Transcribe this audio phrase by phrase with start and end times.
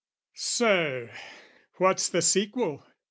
[0.33, 1.11] Sir,
[1.77, 2.83] what's the sequel?